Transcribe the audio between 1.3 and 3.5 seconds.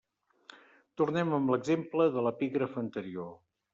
amb l'exemple de l'epígraf anterior.